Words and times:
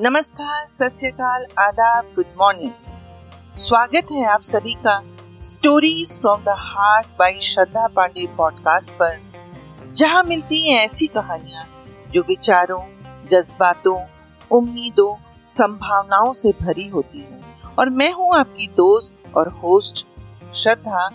नमस्कार, 0.00 0.66
सत 0.66 0.88
श्रीकाल 0.88 1.44
आदाब 1.58 2.04
गुड 2.16 2.32
मॉर्निंग 2.40 3.56
स्वागत 3.56 4.10
है 4.12 4.24
आप 4.26 4.42
सभी 4.42 4.74
का 4.74 5.00
stories 5.38 6.10
from 6.20 6.42
the 6.44 6.54
heart 6.58 7.06
by 7.18 7.40
Shraddha 7.42 7.86
Pandey 7.86 8.26
podcast 8.26 8.94
पर, 8.94 9.18
जहाँ 9.96 10.22
मिलती 10.24 10.60
हैं 10.68 10.84
ऐसी 10.84 11.06
कहानियाँ 11.06 11.64
जो 12.12 12.22
विचारों, 12.22 12.82
जज्बातों, 13.26 13.98
उम्मीदों, 14.50 15.14
संभावनाओं 15.46 16.32
से 16.32 16.52
भरी 16.62 16.88
होती 16.88 17.18
हैं। 17.18 17.62
और 17.78 17.90
मैं 17.90 18.12
हूँ 18.12 18.34
आपकी 18.34 18.66
दोस्त 18.66 19.36
और 19.36 19.48
होस्ट 19.62 20.06
श्रद्धा। 20.54 21.10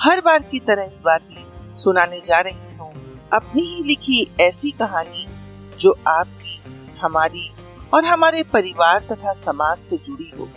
हर 0.00 0.20
बार 0.20 0.42
की 0.42 0.60
तरह 0.60 0.82
इस 0.82 1.02
बार 1.02 1.22
भी 1.28 1.74
सुनाने 1.76 2.20
जा 2.20 2.40
रही 2.40 2.76
हूँ 2.76 2.92
अपनी 3.32 3.62
ही 3.62 3.82
लिखी 3.82 4.26
ऐसी 4.40 4.70
कहानी 4.70 5.26
जो 5.80 5.96
आपकी, 6.08 6.60
हमारी 7.00 7.50
और 7.96 8.04
हमारे 8.04 8.42
परिवार 8.42 9.00
तथा 9.00 9.32
समाज 9.32 9.78
से 9.78 9.96
जुड़ी 9.96 10.32
हो। 10.38 10.48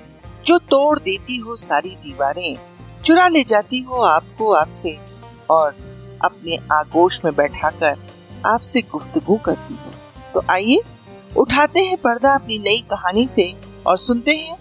जो 0.45 0.57
तोड़ 0.57 0.99
देती 0.99 1.38
हो 1.38 1.55
सारी 1.55 1.89
दीवारें, 1.89 2.57
चुरा 3.05 3.27
ले 3.27 3.43
जाती 3.43 3.80
हो 3.80 3.95
आपको 3.95 4.52
आपसे 4.52 4.99
और 5.49 5.71
अपने 6.25 6.57
आगोश 6.71 7.25
में 7.25 7.35
बैठाकर 7.35 7.97
आपसे 8.45 8.81
गुफ्तगू 8.81 9.38
करती 9.38 9.73
हो। 9.73 9.91
तो 10.33 10.44
आइए, 10.49 10.81
उठाते 11.38 11.80
हैं 11.80 11.97
पर्दा 11.97 12.33
अपनी 12.33 12.59
नई 12.59 12.77
कहानी 12.77 13.27
से 13.27 13.55
और 13.88 13.97
सुनते 13.97 14.35
हैं 14.35 14.58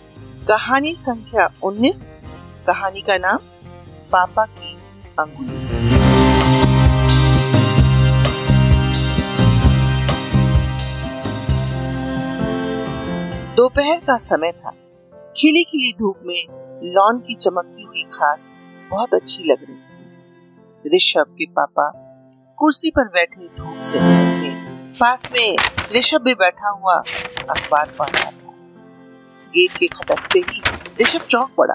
कहानी 0.48 0.94
संख्या 0.94 1.52
19 1.62 2.10
कहानी 2.66 3.00
का 3.00 3.18
नाम, 3.18 3.38
पापा 4.12 4.44
की 4.44 4.78
अंगुली। 5.20 5.67
दोपहर 13.58 13.98
का 13.98 14.16
समय 14.18 14.50
था। 14.52 14.70
खिली 15.36 15.62
खिली 15.64 15.92
धूप 15.98 16.18
में 16.24 16.90
लॉन 16.94 17.18
की 17.18 17.34
चमकती 17.34 17.82
हुई 17.82 18.02
घास 18.04 18.56
बहुत 18.90 19.14
अच्छी 19.14 19.44
लग 19.44 19.64
रही 19.64 19.74
थी। 19.74 20.96
ऋषभ 20.96 21.34
के 21.38 21.46
पापा 21.46 21.86
कुर्सी 22.58 22.90
पर 22.90 23.08
बैठे 23.08 23.46
धूप 23.56 23.80
से 23.80 23.98
थे 23.98 24.50
पास 25.00 25.26
में 25.32 25.56
ऋषभ 25.96 26.22
भी 26.24 26.34
बैठा 26.34 26.68
हुआ 26.70 26.94
अखबार 26.94 27.90
पढ़ 27.98 28.08
रहा 28.08 28.30
था। 28.30 28.52
गेट 29.54 29.76
के 29.78 29.86
खटकते 29.86 30.38
ही 30.40 30.62
ऋषभ 31.00 31.24
चौंक 31.24 31.50
पड़ा। 31.56 31.74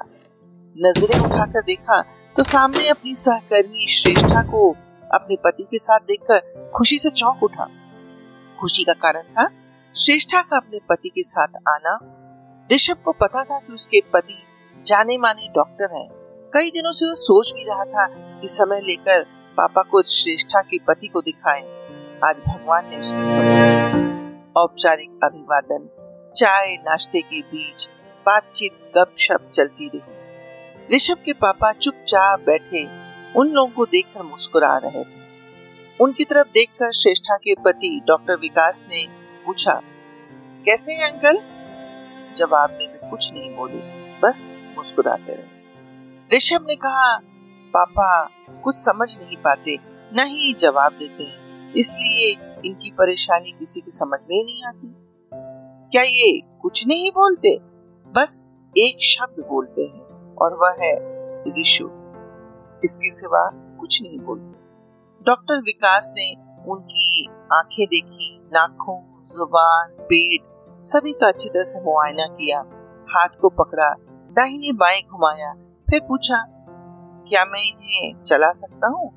नज़रें 0.76 1.20
उठाकर 1.20 1.62
देखा 1.62 2.02
तो 2.36 2.44
सामने 2.44 2.88
अपनी 2.90 3.16
सहकर्मी 3.16 3.88
श्रेष्ठा 3.88 4.44
को 4.44 4.70
अपने 5.14 5.38
पति 5.44 5.64
के 5.64 5.80
साथ 5.80 6.08
देखकर 6.08 6.72
खुशी 6.76 6.98
से 6.98 7.10
चौंक 7.12 7.44
उठा। 7.44 7.68
खुशी 8.60 8.84
का 8.84 8.94
कारण 8.94 9.34
था 9.34 9.50
श्रेष्ठा 9.98 10.42
का 10.42 10.58
अपने 10.58 10.80
पति 10.90 11.10
के 11.10 11.24
साथ 11.24 11.48
आना। 11.48 12.00
ऋषभ 12.72 12.98
को 13.06 13.12
पता 13.12 13.44
था 13.44 13.60
कि 13.60 13.74
उसके 13.74 14.02
पति 14.14 14.46
जाने 14.86 15.18
माने 15.18 15.48
डॉक्टर 15.48 15.98
हैं। 15.98 16.10
कई 16.54 16.70
दिनों 16.70 16.92
से 16.92 17.06
वह 17.06 17.14
सोच 17.14 17.54
भी 17.56 17.64
रहा 17.64 17.84
था 17.84 18.08
कि 18.40 18.48
समय 18.48 18.80
लेकर 18.80 19.24
पापा 19.58 19.82
को 19.82 20.02
श्रेष्ठा 20.02 20.62
के 20.62 20.78
पति 20.78 21.08
को 21.08 21.22
दिखाएँ। 21.22 21.62
आज 22.26 22.42
भगवान 22.48 22.90
ने 22.90 23.00
उसकी 23.00 23.24
सुनी। 23.24 24.52
औपचारिक 24.58 25.10
अभिवादन। 25.24 25.90
चाय, 26.38 26.76
नाश्ते 26.76 27.22
के 27.22 27.42
बीच 27.42 27.90
बातचीत 28.26 28.92
गपशप 28.98 29.52
चलती 29.54 29.88
रही। 29.96 30.96
ऋषभ 30.96 31.18
के 31.26 31.34
पापा 31.34 31.72
चुपचाप 31.72 32.40
बैठे। 32.40 32.84
उन 33.34 33.48
लोगों 33.48 33.72
को 33.72 33.86
देखकर 33.86 34.24
मुस्कुरा 34.24 34.78
रहे 34.78 35.04
थे। 35.04 35.24
उनकी 36.00 36.26
तरफ़ 36.26 36.48
देखकर 36.48 36.92
श्रेष्ठा 36.92 37.36
के 37.36 37.56
पति 37.56 38.02
डॉक्टर 38.08 38.36
विकास 38.36 38.86
ने 38.90 39.23
पूछा, 39.46 39.82
कैसे 40.66 40.94
हैं 40.94 41.12
अंकल? 41.12 41.38
जवाब 42.36 42.70
में 42.70 42.94
भी 42.94 43.10
कुछ 43.10 43.34
नहीं 43.34 43.56
बोले, 43.56 43.80
बस 44.20 44.52
मुस्कुराते 44.78 45.34
रहे। 45.36 46.38
ऋषभ 46.38 46.66
ने 46.68 46.76
कहा, 46.76 47.18
पापा, 47.78 48.30
कुछ 48.64 48.76
समझ 48.76 49.20
नहीं 49.24 49.38
पाते, 49.38 49.78
न 50.14 50.26
ही 50.28 50.54
जवाब 50.54 50.92
देते 50.92 51.24
हैं, 51.24 51.74
इसलिए 51.74 52.32
इनकी 52.66 52.92
परेशानी 52.92 53.52
किसी 53.52 53.80
की 53.80 53.92
समझ 53.92 54.20
में 54.30 54.44
नहीं 54.44 54.64
आती। 54.64 54.96
क्या 55.92 56.04
ये 56.04 56.42
कुछ 56.62 56.88
नहीं 56.88 57.12
बोलते? 57.12 57.60
बस 58.12 58.56
एक 58.78 58.98
शब्द 59.02 59.44
बोलते 59.50 59.82
हैं, 59.82 60.36
और 60.36 60.54
वह 60.54 60.86
है 60.86 60.96
ऋषु। 61.62 61.90
इसके 62.84 63.12
सिवा 63.12 63.50
कुछ 63.54 64.02
नहीं 64.02 64.20
बोलते। 64.20 64.60
डॉक्टर 65.26 65.62
विकास 65.62 66.12
ने 66.18 66.36
उनकी 66.68 67.28
आँखें 67.54 67.86
देखी, 67.86 68.50
नाखून 68.54 69.13
ज़ुबान, 69.24 69.90
पेट, 70.02 70.42
सभी 70.82 71.12
का 71.12 71.28
अच्छी 71.28 71.50
तरह 71.50 71.64
से 71.64 71.82
मुआयना 71.82 72.26
किया। 72.28 72.60
हाथ 73.10 73.30
को 73.42 73.50
पकड़ा, 73.50 73.90
दाहिने 74.32 74.72
बाएँ 74.72 75.02
घुमाया, 75.12 75.54
फिर 75.90 76.02
पूछा, 76.08 76.36
क्या 77.30 77.46
मैं 77.46 77.62
इन्हें 77.62 78.24
चला 78.24 78.52
सकता 78.52 78.88
हूँ? 78.88 79.12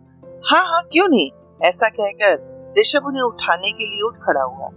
हाँ 0.46 0.64
हाँ 0.66 0.82
क्यों 0.82 1.08
नहीं? 1.08 1.30
ऐसा 1.62 1.88
कहकर 1.88 2.74
ऋषभ 2.78 3.06
उन्हें 3.06 3.22
उठाने 3.22 3.72
के 3.72 3.84
लिए 3.84 4.02
उठ 4.02 4.14
खड़ा 4.14 4.42
हुआ। 4.42 4.68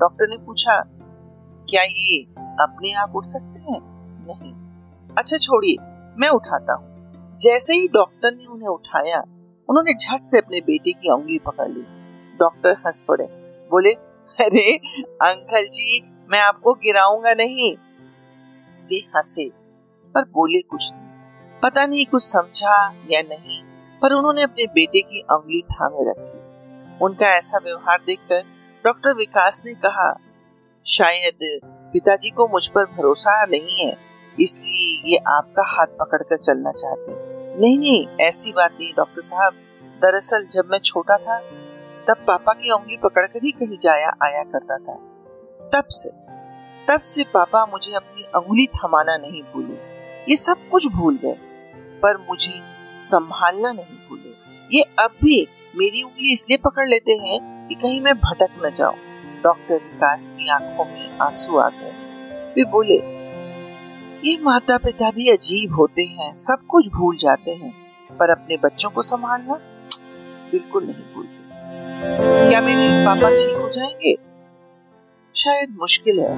डॉक्टर 0.00 0.28
ने 0.28 0.38
पूछा, 0.38 0.80
क्या 1.70 1.82
ये 1.82 2.22
अपने 2.60 2.92
आप 2.94 3.12
उठ 3.16 3.24
सकते 3.24 3.60
हैं? 3.60 3.80
नहीं। 4.26 4.52
अच्छा 5.18 5.36
छोड़िए, 5.36 5.76
मैं 6.18 6.28
उठाता 6.28 6.72
हूँ। 6.72 7.38
जैसे 7.38 7.74
ही 7.74 7.88
डॉक्टर 7.88 8.32
ने 8.32 8.46
उन्हें 8.46 8.68
उठाया, 8.68 9.18
उन्होंने 9.68 9.94
झट 9.94 10.22
से 10.22 10.38
अपने 10.38 10.60
बेटे 10.60 10.92
की 10.92 11.10
उंगली 11.10 11.38
पकड़ 11.38 11.68
ली। 11.68 11.82
डॉक्टर 12.38 12.76
हंस 12.86 13.02
पड़े। 13.02 13.24
बोले 13.70 14.09
अरे, 14.38 14.76
अंकल 15.22 15.64
जी, 15.64 16.00
मैं 16.30 16.40
आपको 16.40 16.72
गिराऊँगा 16.74 17.32
नहीं। 17.34 17.74
वे 18.86 18.96
हंसे, 19.16 19.48
पर 20.14 20.24
बोले 20.24 20.60
कुछ 20.62 20.90
नहीं। 20.92 21.60
पता 21.60 21.86
नहीं 21.86 22.06
कुछ 22.06 22.22
समझा 22.22 22.76
या 23.12 23.20
नहीं, 23.22 23.62
पर 24.00 24.12
उन्होंने 24.12 24.42
अपने 24.42 24.66
बेटे 24.66 25.00
की 25.00 25.20
उंगली 25.32 25.62
थामे 25.62 26.10
रखी। 26.10 26.98
उनका 27.04 27.36
ऐसा 27.36 27.58
व्यवहार 27.58 27.98
देखकर 28.06 28.42
डॉक्टर 28.84 29.14
विकास 29.14 29.62
ने 29.66 29.74
कहा, 29.74 30.12
शायद 30.86 31.38
पिताजी 31.92 32.30
को 32.30 32.48
मुझ 32.48 32.66
पर 32.68 32.84
भरोसा 32.84 33.44
नहीं 33.44 33.86
है, 33.86 33.96
इसलिए 34.40 35.10
ये 35.10 35.16
आपका 35.28 35.62
हाथ 35.66 35.96
पकड़कर 35.98 36.36
चलना 36.36 36.72
चाहते 36.72 37.58
नहीं 37.60 37.78
नहीं, 37.78 38.06
ऐसी 38.20 38.52
बात 38.52 38.72
नहीं, 38.72 38.92
डॉक्टर 38.96 39.20
साहब। 39.20 39.52
दरअसल 40.02 40.46
जब 40.46 40.68
मैं 40.70 40.78
छोटा 40.78 41.16
था 41.16 41.38
तब 42.10 42.16
पापा 42.16 42.52
की 42.52 42.70
उंगली 42.70 42.96
पकड़कर 42.96 43.40
ही 43.44 43.50
कहीं 43.50 43.78
जाया 43.78 44.08
आया 44.08 44.42
करता 44.42 44.76
था। 44.76 44.94
तब 45.74 45.84
से 45.88 46.10
तब 46.88 47.00
से 47.00 47.24
पापा 47.24 47.66
मुझे 47.66 47.92
अपनी 47.92 48.22
उंगली 48.22 48.66
थमाना 48.66 49.16
नहीं 49.16 49.42
भूले। 49.42 49.74
ये 50.30 50.36
सब 50.36 50.68
कुछ 50.68 50.88
भूल 50.88 51.16
गए, 51.16 51.36
पर 52.02 52.16
मुझे 52.16 52.52
संभालना 53.00 53.72
नहीं 53.72 54.08
भूले। 54.08 54.32
ये 54.76 54.82
अब 54.82 55.10
भी 55.22 55.48
मेरी 55.76 56.02
उंगली 56.02 56.32
इसलिए 56.32 56.58
पकड़ 56.58 56.88
लेते 56.88 57.12
हैं 57.12 57.68
कि 57.68 57.74
कहीं 57.74 58.00
मैं 58.00 58.14
भटक 58.18 58.62
न 58.64 58.70
जाऊँ। 58.70 58.96
डॉक्टर 59.42 59.74
विकास 59.74 60.30
की 60.30 60.48
आँखों 60.48 60.84
में 60.84 61.18
आँसू 61.18 61.58
आ 61.58 61.68
गए। 61.68 61.90
वे 62.56 62.64
बोले, 62.64 62.98
ये 64.28 64.38
माता 64.42 64.78
पिता 64.78 65.10
भी 65.10 65.28
अजीब 65.28 65.74
होते 65.74 66.02
हैं, 66.02 66.34
सब 66.34 66.66
कुछ 66.68 66.88
भूल 66.88 67.16
जाते 67.16 67.50
हैं, 67.50 67.72
पर 68.16 68.30
अपने 68.30 68.56
बच्चों 68.56 68.90
को 68.90 69.02
संभालना? 69.02 69.54
बिल्कुल 70.50 70.84
नहीं 70.84 71.14
भूलते। 71.14 71.39
क्या 72.02 72.60
मेरे 72.60 73.06
पापा 73.06 73.28
ठीक 73.30 73.56
हो 73.56 73.68
जाएँगे? 73.68 74.14
शायद 75.36 75.76
मुश्किल 75.80 76.20
है। 76.20 76.36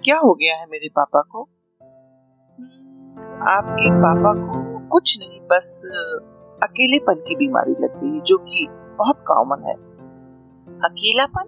क्या 0.00 0.18
हो 0.18 0.34
गया 0.34 0.56
है 0.56 0.66
मेरे 0.70 0.88
पापा 0.88 1.20
को? 1.20 1.42
आपके 3.42 3.90
पापा 3.90 4.32
को 4.32 4.88
कुछ 4.88 5.18
नहीं, 5.18 5.40
बस 5.40 5.90
अकेलेपन 6.62 7.14
की 7.14 7.36
बीमारी 7.36 7.72
लग 7.72 8.00
गई 8.00 8.20
जो 8.20 8.38
कि 8.38 8.68
बहुत 8.70 9.24
कॉमन 9.26 9.64
है। 9.64 9.74
अकेलापन? 10.78 11.44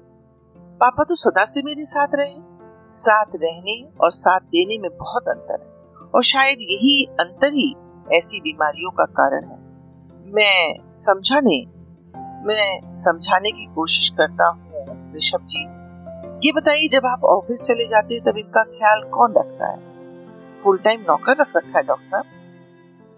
पापा 0.59 1.05
तो 1.05 1.15
सदा 1.15 1.45
से 1.45 1.62
मेरे 1.62 1.85
साथ 1.85 2.09
रहे 2.15 2.35
साथ 2.91 3.27
रहने 3.37 3.83
और 4.01 4.11
साथ 4.11 4.41
देने 4.41 4.79
में 4.79 4.99
बहुत 4.99 5.29
अंतर 5.29 5.61
है। 5.61 5.67
और 6.15 6.23
शायद 6.23 6.56
यही 6.61 7.05
अंतर 7.05 7.53
ही 7.53 7.75
ऐसी 8.12 8.41
बीमारियों 8.41 8.91
का 8.91 9.05
कारण 9.05 9.45
है। 9.45 9.56
मैं 10.33 10.91
समझा 10.91 11.41
नहीं 11.41 11.67
मैं 12.44 12.91
समझाने 12.91 13.50
की 13.50 13.67
कोशिश 13.75 14.09
करता 14.09 14.49
हूँ, 14.49 14.73
ऋषभ 15.17 15.41
जी। 15.43 15.61
ये 16.47 16.53
बताइए, 16.53 16.89
जब 16.89 17.06
आप 17.06 17.25
ऑफ़िस 17.25 17.67
चले 17.67 17.85
जाते 17.85 18.15
हैं, 18.15 18.23
तब 18.23 18.39
इनका 18.39 18.62
ख्याल 18.62 19.03
कौन 19.03 19.35
रखता 19.39 19.71
है? 19.71 19.79
फुल 20.56 20.79
टाइम 20.79 21.00
नौकर 21.00 21.33
रख 21.33 21.53
रखा 21.56 21.79
है, 21.79 21.83
डॉक्टर 21.85 22.05
साहब? 22.05 22.25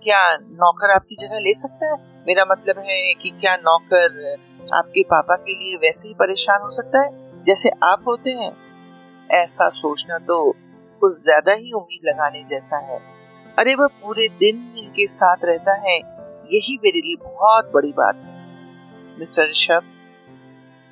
क्या 0.03 0.37
नौकर 0.37 0.91
आपकी 0.91 1.17
जगह 1.21 1.39
ले 1.39 1.55
सकता 1.55 1.87
है? 1.87 2.25
मेरा 2.27 2.45
मतलब 2.51 2.79
है 2.79 3.15
कि 3.15 3.31
क्या 3.31 3.57
नौकर 3.57 4.37
आपके 4.75 5.03
पापा 5.03 5.35
के 5.35 5.53
लिए 5.53 5.77
वैसे 5.77 6.09
ही 6.09 6.15
परेशान 6.15 6.63
हो 6.63 6.71
सकता 6.71 7.03
है, 7.03 7.11
जैसे 7.45 7.71
आप 7.85 8.05
होते 8.09 8.31
हैं? 8.31 8.57
ऐसा 9.31 9.69
सोचना 9.69 10.19
तो 10.19 10.55
कुछ 11.01 11.23
ज़्यादा 11.23 11.53
ही 11.53 11.73
उम्मीद 11.73 12.01
लगाने 12.05 12.45
जैसा 12.45 12.77
है। 12.77 12.99
अरे, 13.59 13.75
वह 13.75 13.87
पूरे 13.87 14.29
दिन 14.29 14.75
इनके 14.79 15.07
साथ 15.07 15.37
रहता 15.45 15.75
है, 15.75 15.97
यही 16.53 16.81
मेरे 16.85 17.01
लिए 17.01 17.17
बहुत 17.25 17.71
बड़ी 17.75 17.93
बात 17.93 18.15
है। 18.15 18.34
मिस्टर 19.19 19.51
ऋषभ। 19.51 19.83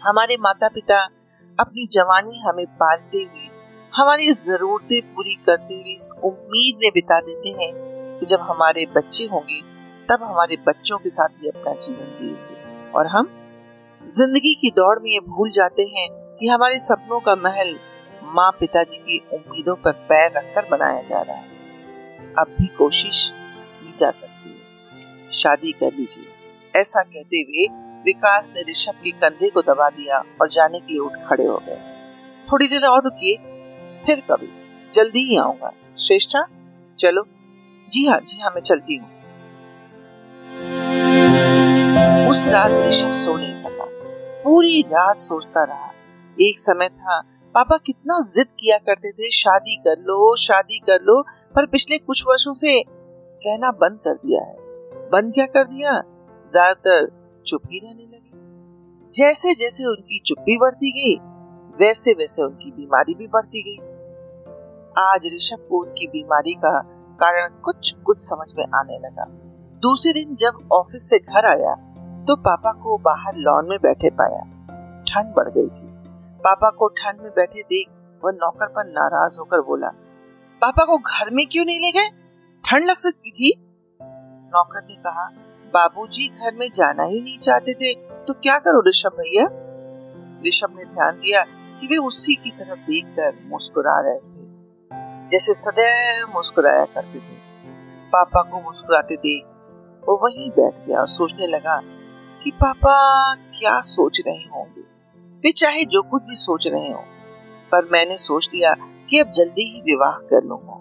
हमारे 0.03 0.37
माता 0.37 0.69
पिता 0.69 1.05
अपनी 1.61 1.87
जवानी 1.87 2.39
हमें 2.39 2.67
पालते 2.67 3.19
हुए, 3.19 3.49
हमारी 3.95 4.33
जरूरतें 4.33 5.15
पूरी 5.15 5.35
करते 5.35 5.75
हुए 5.75 5.95
इस 5.95 6.11
उम्मीद 6.25 6.79
में 6.83 6.91
बिता 6.95 7.21
देते 7.21 7.49
हैं 7.49 7.73
कि 8.21 8.27
जब 8.27 8.41
हमारे 8.41 8.87
बच्चे 8.87 9.25
होंगे, 9.25 9.61
तब 10.09 10.23
हमारे 10.23 10.57
बच्चों 10.57 10.99
के 10.99 11.09
साथ 11.09 11.29
ही 11.29 11.49
अपना 11.49 11.73
जीवन 11.75 12.13
जिएँगे। 12.13 12.91
और 12.91 13.07
हम 13.07 13.31
ज़िंदगी 14.07 14.55
की 14.55 14.71
दौड़ 14.71 14.99
में 14.99 15.11
ये 15.11 15.21
भूल 15.21 15.51
जाते 15.51 15.83
हैं 15.83 16.09
कि 16.13 16.49
हमारे 16.49 16.79
सपनों 16.79 17.21
का 17.21 17.37
महल 17.37 17.79
माँ 18.25 18.51
पिताजी 18.61 18.97
की 18.97 19.19
उम्मीदों 19.33 19.77
पर 19.77 19.93
पैर 19.93 20.33
रखकर 20.37 20.69
बनाया 20.71 21.03
जा 21.03 21.21
रहा 21.23 21.37
है। 21.37 21.51
अब 22.39 22.57
भी 22.61 22.67
कोशिश 22.67 23.33
की 23.81 23.95
जा 23.99 24.11
सकती 24.11 24.51
है। 24.51 25.31
शादी 25.33 25.73
कर 25.73 25.93
लीजिए, 25.93 26.27
ऐसा 26.81 27.01
कहते 27.03 27.37
हुए 27.37 27.82
विकास 28.05 28.53
ने 28.57 28.63
ऋषभ 28.71 28.93
के 28.93 29.11
कंधे 29.11 29.51
को 29.51 29.63
दबा 29.63 29.89
दिया 29.89 30.19
और 30.41 30.49
जाने 30.51 30.81
के 30.81 30.93
लिए 30.93 31.01
उठ 31.01 31.13
खड़े 31.29 31.47
हो 31.47 31.63
गए। 31.69 31.77
थोड़ी 32.53 32.69
देर 32.69 32.85
और 32.85 33.05
रुकिए, 33.05 33.37
फिर 34.07 34.21
कभी। 34.21 34.49
जल्दी 34.95 35.21
ही 35.21 35.37
आऊँगा। 35.37 35.73
श्रेष्ठा, 35.99 36.47
चलो। 36.99 37.27
जी 37.93 38.07
हाँ 38.07 38.19
जी 38.21 38.41
हाँ 38.41 38.51
मैं 38.51 38.63
चलती 38.63 38.97
हूँ। 38.97 39.09
उस 42.31 42.49
रात 42.49 42.71
ऋषभ 42.89 43.15
सो 43.15 43.37
नहीं 43.37 43.55
सका। 43.55 43.85
पूरी 44.45 44.83
रात 44.83 45.19
सोचता 45.19 45.65
रहा। 45.65 45.91
एक 46.41 46.59
समय 46.59 46.89
था, 46.89 47.21
पापा 47.55 47.77
कितना 47.77 48.21
जिद 48.21 48.47
किया 48.47 48.79
करते 48.79 49.13
थे, 49.13 49.31
शादी 49.31 49.77
कर 49.77 49.99
लो, 49.99 50.37
शादी 50.37 50.79
कर 50.79 50.99
लो, 51.03 51.23
पर 51.55 51.67
पिछले 51.67 51.99
कुछ 51.99 52.23
वर्षों 52.27 52.53
से 52.53 52.83
कहना 53.43 53.71
बंद 53.71 53.99
कर 53.99 54.15
दिया 54.15 54.45
है। 54.45 54.57
बंद 55.11 55.35
क्या 55.35 55.47
कर 55.47 55.65
दिया? 55.65 56.03
ज़्यादातर 56.49 57.22
चुप 57.47 57.63
ही 57.73 57.79
रहने 57.79 58.03
लगे। 58.05 59.11
जैसे 59.15 59.55
जैसे 59.55 59.85
उनकी 59.85 60.19
चुप्पी 60.27 60.57
बढ़ती 60.59 60.91
गई 60.93 61.15
वैसे 61.79 62.13
वैसे 62.13 62.43
उनकी 62.43 62.71
बीमारी 62.71 63.15
भी 63.15 63.27
बढ़ती 63.27 63.63
गई। 63.63 63.79
आज 65.03 65.27
ऋषभ 65.27 65.67
को 65.71 65.83
उनकी 65.85 66.07
बीमारी 66.07 66.55
का 66.55 66.81
कारण 67.21 67.49
कुछ 67.61 67.93
कुछ 67.97 68.21
समझ 68.21 68.49
में 68.59 68.65
आने 68.75 68.99
लगा। 68.99 69.25
दूसरे 69.83 70.13
दिन 70.13 70.35
जब 70.35 70.69
ऑफ़िस 70.73 71.09
से 71.11 71.19
घर 71.19 71.47
आया 71.47 71.75
तो 72.25 72.37
पापा 72.37 72.73
को 72.73 72.97
बाहर 72.99 73.37
लॉन 73.37 73.69
में 73.69 73.79
बैठे 73.83 74.11
पाया। 74.11 74.43
ठंड 75.03 75.35
बढ़ 75.35 75.49
गई 75.49 75.69
थी। 75.69 75.91
पापा 76.39 76.71
को 76.71 76.89
ठंड 76.89 77.21
में 77.21 77.31
बैठे 77.31 77.63
देख 77.63 77.89
वह 78.23 78.33
नौकर 78.33 78.67
पर 78.67 78.85
नाराज़ 78.87 79.39
होकर 79.39 79.61
बोला, 79.61 79.89
पापा 80.63 80.85
को 80.85 80.99
घर 80.99 81.31
में 81.31 81.47
क्यों 81.47 81.65
नहीं 81.65 81.81
ले 81.81 81.91
गए? 81.93 82.09
ठंड 82.65 82.85
लग 82.85 82.97
सकती 82.97 83.31
थी? 83.31 83.53
नौकर 84.55 84.85
ने 84.85 84.97
कहा 84.97 85.29
बाबूजी 85.75 86.27
घर 86.29 86.55
में 86.55 86.69
जाना 86.75 87.03
ही 87.03 87.21
नहीं 87.21 87.39
चाहते 87.39 87.75
थे 87.75 87.93
तो 88.25 88.33
क्या 88.35 88.57
करो 88.59 88.83
ऋषभ 88.89 89.17
भैया? 89.19 89.45
ऋषभ 90.47 90.75
ने 90.77 90.85
ध्यान 90.85 91.19
दिया 91.19 91.43
कि 91.81 91.87
वे 91.87 91.97
उसी 91.99 92.35
की 92.35 92.51
तरफ़ 92.51 92.79
देखकर 92.81 93.39
मुस्कुरा 93.45 93.99
रहे 94.01 94.19
थे, 94.19 95.29
जैसे 95.29 95.55
सदैव 95.55 96.35
मुस्कुराया 96.35 96.85
करते 96.85 97.19
थे। 97.19 97.41
पापा 98.13 98.43
को 98.43 98.61
मुस्कुराते 98.61 99.17
देख 99.17 99.45
वो 100.03 100.17
वहीं 100.17 100.51
बैठ 100.51 100.87
गया 100.87 101.01
और 101.01 101.09
सोचने 101.09 101.47
लगा 101.47 101.81
कि 102.43 102.51
पापा 102.51 102.95
क्या 103.35 103.81
सोच 103.81 104.21
रहे 104.27 104.45
होंगे। 104.49 104.81
वे 105.45 105.53
चाहे 105.53 105.85
जो 105.85 106.03
कुछ 106.03 106.23
भी 106.23 106.35
सोच 106.35 106.67
रहे 106.67 106.91
हो, 106.91 107.03
पर 107.73 107.89
मैंने 107.93 108.17
सोच 108.17 108.49
लिया 108.55 108.75
कि 109.11 109.19
अब 109.19 109.31
जल्दी 109.31 109.65
ही 109.65 109.81
विवाह 109.81 110.19
कर 110.29 110.45
लूँगा। 110.45 110.79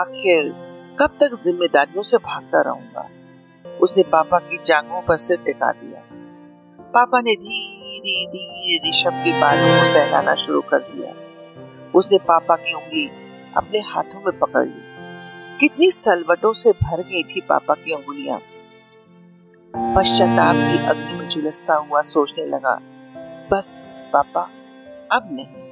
आखिर 0.00 0.50
कब 1.00 1.18
तक 1.20 1.34
जिम्मेदारियों 1.34 2.02
से 2.02 2.16
भागता 2.18 2.60
रहूँगा? 2.60 3.08
उसने 3.82 4.02
पापा 4.02 4.38
की 4.38 4.58
जांघों 4.64 5.00
पर 5.00 5.16
सिर 5.16 5.36
टिका 5.36 5.70
दिया। 5.72 6.02
पापा 6.92 7.20
ने 7.20 7.34
धीरे 7.34 8.26
धीरे 8.26 8.88
ऋषभ 8.88 9.22
के 9.24 9.32
बालों 9.40 9.78
को 9.78 9.84
सहलाना 9.90 10.34
शुरू 10.34 10.60
कर 10.60 10.78
दिया। 10.78 11.12
उसने 11.94 12.18
पापा 12.18 12.56
की 12.56 12.72
उंगली 12.72 13.06
अपने 13.56 13.78
हाथों 13.78 14.20
में 14.20 14.38
पकड़ 14.38 14.66
ली। 14.66 15.58
कितनी 15.60 15.90
सलवटों 15.90 16.52
से 16.52 16.72
भर 16.72 17.02
गई 17.02 17.22
थी 17.22 17.40
पापा 17.40 17.74
की 17.74 17.94
उंगलियाँ। 17.94 18.38
पश्चाताप 19.96 20.56
की 20.56 20.86
अग्नि 20.86 21.18
में 21.18 21.28
झुलसता 21.28 21.74
हुआ 21.74 22.00
सोचने 22.00 22.44
लगा, 22.46 22.74
बस 23.52 24.02
पापा, 24.12 24.42
अब 25.12 25.28
नहीं। 25.32 25.66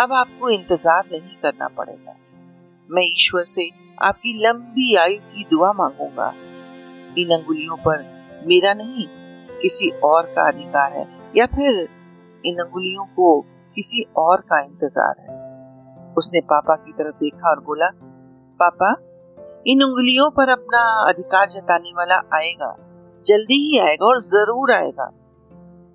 अब 0.00 0.12
आपको 0.12 0.50
इंतज़ार 0.50 1.08
नहीं 1.12 1.36
करना 1.36 1.68
पड़ेगा। 1.68 2.16
मैं 2.90 3.02
ईश्वर 3.02 3.42
से 3.42 3.68
आपकी 4.02 4.32
लंबी 4.46 4.94
आयु 4.96 5.18
की 5.34 5.44
दुआ 5.50 5.72
मांगूँगा। 5.72 6.32
इन 7.18 7.30
अंगुलियों 7.30 7.76
पर 7.76 8.02
मेरा 8.46 8.72
नहीं, 8.74 9.06
किसी 9.62 9.90
और 10.04 10.26
का 10.26 10.48
अधिकार 10.48 10.92
है, 10.92 11.06
या 11.36 11.46
फिर 11.46 11.88
इन 12.44 12.58
अंगुलियों 12.58 13.04
को 13.04 13.40
किसी 13.76 14.02
और 14.16 14.40
का 14.40 14.60
इंतज़ार 14.60 15.14
है। 15.20 15.38
उसने 16.14 16.40
पापा 16.40 16.74
की 16.74 16.92
तरफ़ 16.92 17.16
देखा 17.16 17.50
और 17.50 17.60
बोला, 17.60 17.88
पापा, 18.60 18.90
इन 19.66 19.82
उंगलियों 19.82 20.30
पर 20.30 20.48
अपना 20.48 20.80
अधिकार 21.08 21.48
जताने 21.48 21.90
वाला 21.90 22.16
आएगा, 22.34 22.74
जल्दी 23.24 23.54
ही 23.54 23.78
आएगा 23.78 24.06
और 24.06 24.20
ज़रूर 24.20 24.72
आएगा। 24.72 25.10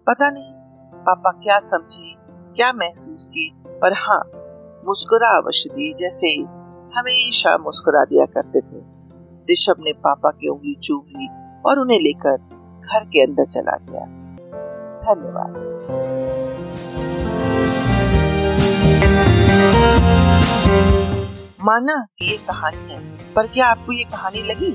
पता 0.07 0.29
नहीं, 0.29 0.51
पापा 0.93 1.31
क्या 1.31 1.59
समझे, 1.59 2.13
क्या 2.55 2.71
महसूस 2.73 3.27
की 3.27 3.51
पर 3.67 3.93
हाँ 3.93 4.19
मुस्कुरा 4.87 5.29
अवश्य 5.37 5.69
दिए, 5.69 5.93
जैसे 5.93 6.35
हमेशा 6.97 7.57
मुस्कुरा 7.57 8.03
दिया 8.03 8.25
करते 8.25 8.59
थे। 8.61 8.94
ऋषभ 9.51 9.75
ने 9.79 9.93
पापा 9.93 10.29
की 10.31 10.49
उंगली 10.49 10.75
चूम 10.83 11.01
ली 11.09 11.27
और 11.65 11.79
उन्हें 11.79 11.99
लेकर 11.99 12.37
घर 12.83 13.05
के 13.05 13.23
अंदर 13.23 13.45
चला 13.45 13.77
गया। 13.81 14.05
धन्यवाद। 15.05 15.63
माना 21.61 21.95
कि 22.19 22.25
ये 22.25 22.37
कहानी 22.37 22.93
है, 22.93 22.99
पर 23.35 23.47
क्या 23.47 23.67
आपको 23.67 23.91
ये 23.91 24.03
कहानी 24.03 24.41
लगी? 24.41 24.71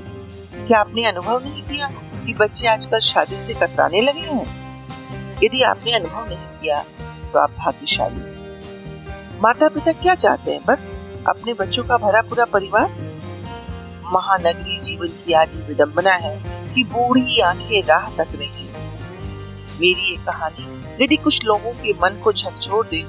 क्या 0.67 0.79
आपने 0.79 1.05
अनुभव 1.05 1.43
नहीं 1.43 1.61
किया 1.63 1.87
कि 2.25 2.33
बच्चे 2.33 2.67
आजकल 2.67 2.99
शादी 2.99 3.39
से 3.39 3.53
कतराने 3.53 4.01
लगे 4.01 4.19
हैं? 4.21 5.37
यदि 5.43 5.61
आपने 5.63 5.93
अनुभव 5.93 6.25
नहीं 6.29 6.37
किया 6.61 6.83
तो 7.33 7.39
आप 7.39 7.51
भाग्यशाली 7.59 8.21
माता 9.41 9.67
पिता 9.69 9.91
क्या 9.91 10.15
चाहते 10.15 10.51
हैं? 10.51 10.61
बस 10.67 10.97
अपने 11.27 11.53
बच्चों 11.53 11.83
का 11.83 11.97
भरा 11.97 12.21
पूरा 12.21 12.45
परिवार? 12.45 13.10
महानगरी 14.13 14.77
जीवन 14.79 15.07
की 15.25 15.33
आज 15.33 15.53
विडम्बना 15.67 16.13
है 16.13 16.35
कि 16.73 16.83
बूढ़ी 16.83 17.39
आँखें 17.39 17.81
राह 17.83 18.09
तक 18.17 18.27
रही। 18.35 18.65
मेरी 19.79 20.09
ये 20.09 20.15
कहानी, 20.25 21.03
यदि 21.03 21.17
कुछ 21.17 21.43
लोगों 21.45 21.71
के 21.73 21.93
मन 21.93 22.19
को 22.23 22.33
झकझोर 22.33 22.87
दे, 22.87 23.01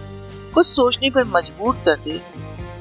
कुछ 0.55 0.67
सोचने 0.67 1.11
पर 1.11 1.25
मजबूर 1.27 1.75
कर 1.85 1.97
दे 2.01 2.21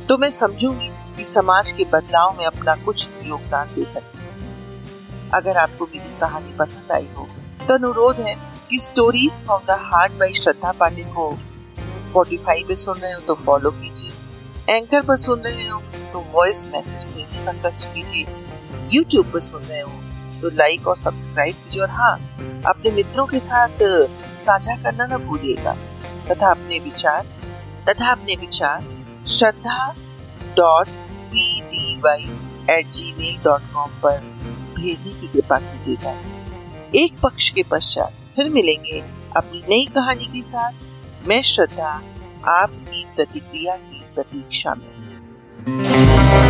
तो 0.07 0.17
मैं 0.17 0.29
समझूँगी 0.29 0.89
कि 1.17 1.23
समाज 1.23 1.71
के 1.71 1.83
बदलाव 1.83 2.35
में 2.37 2.45
अपना 2.45 2.75
कुछ 2.75 3.07
योगदान 3.23 3.67
दे 3.75 3.85
सकती 3.85 4.19
अगर 5.33 5.57
आपको 5.57 5.85
मेरी 5.85 6.19
कहानी 6.19 6.53
पसंद 6.57 6.91
आई 6.91 7.07
हो 7.17 7.27
तो 7.67 7.73
अनुरोध 7.73 8.19
है 8.19 8.35
कि 8.69 8.79
stories 8.79 9.41
from 9.43 9.61
the 9.67 9.77
heart 9.83 10.11
by 10.11 10.33
Shraddha 10.33 10.71
Pandey 10.71 11.03
को 11.17 11.37
स्पॉटिफाई 11.97 12.63
पे 12.67 12.75
सुन 12.75 12.99
रहे 12.99 13.13
हो 13.13 13.19
तो 13.19 13.35
फॉलो 13.35 13.71
कीजिए। 13.71 14.75
एंकर 14.75 15.01
पर 15.01 15.15
सुन 15.17 15.39
रहे 15.39 15.67
हो 15.67 15.81
तो 16.13 16.19
वॉइस 16.31 16.63
मैसेज 16.65 17.03
भेजने 17.13 17.45
का 17.45 17.53
कष्ट 17.65 17.87
कीजिए। 17.93 18.25
यूट्यूब 18.93 19.31
पर 19.33 19.39
सुन 19.39 19.63
रहे 19.63 19.81
हो 19.81 19.91
तो 20.41 20.49
लाइक 20.49 20.87
और 20.87 20.97
सब्सक्राइब 20.97 21.55
कीजिए 21.55 21.81
और 21.81 21.89
हाँ 21.89 22.13
अपने 22.67 22.91
मित्रों 22.91 23.25
के 23.25 23.39
साथ 23.39 23.83
साझा 24.37 24.75
करना 24.83 25.05
ना 25.05 25.17
भूलिएगा। 25.17 25.73
तथा 26.29 26.49
अपने 26.51 26.79
विचार, 26.79 27.25
तथा 27.89 28.11
अपने 28.11 28.35
विचार 28.35 28.85
Shraddha 29.29 29.93
dot 30.57 30.87
P 31.31 31.61
D 31.63 31.99
Y 32.01 32.29
at 32.69 32.91
Gmail 33.19 33.37
dot 33.43 33.61
com 33.73 33.91
पर 34.03 34.19
भेजने 34.75 35.13
की 35.13 35.27
कृपा 35.27 35.59
कीजिएगा। 35.59 36.15
एक 36.95 37.19
पक्ष 37.19 37.49
के 37.49 37.63
पश्चात 37.63 38.13
फिर 38.35 38.49
मिलेंगे 38.49 38.99
अपनी 39.37 39.63
नई 39.69 39.85
कहानी 39.95 40.25
के 40.25 40.41
साथ। 40.43 41.27
मैं 41.27 41.41
श्रद्धा, 41.43 41.89
आपकी 42.49 43.05
प्रतिक्रिया 43.15 43.75
की 43.75 44.03
प्रतीक्षा 44.15 44.73
में। 44.75 45.00
Música 45.67 46.40